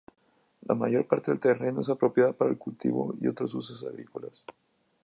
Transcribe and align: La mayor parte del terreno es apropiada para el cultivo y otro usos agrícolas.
La 0.63 0.73
mayor 0.73 1.05
parte 1.05 1.29
del 1.29 1.39
terreno 1.39 1.81
es 1.81 1.89
apropiada 1.89 2.33
para 2.33 2.49
el 2.49 2.57
cultivo 2.57 3.13
y 3.21 3.27
otro 3.27 3.45
usos 3.45 3.83
agrícolas. 3.85 4.47